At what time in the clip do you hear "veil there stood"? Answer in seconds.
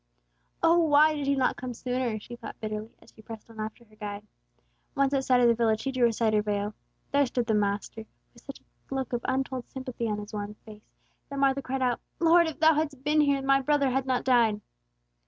6.41-7.45